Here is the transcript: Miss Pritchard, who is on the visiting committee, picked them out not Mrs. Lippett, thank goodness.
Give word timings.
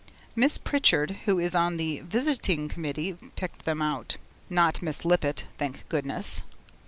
Miss 0.35 0.57
Pritchard, 0.57 1.11
who 1.25 1.37
is 1.37 1.53
on 1.53 1.77
the 1.77 1.99
visiting 1.99 2.67
committee, 2.67 3.19
picked 3.35 3.65
them 3.65 3.83
out 3.83 4.17
not 4.49 4.81
Mrs. 4.81 5.05
Lippett, 5.05 5.45
thank 5.59 5.87
goodness. 5.89 6.41